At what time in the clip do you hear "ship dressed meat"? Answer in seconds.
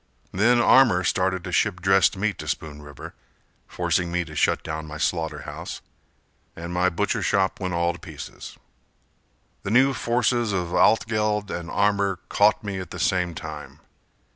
1.51-2.39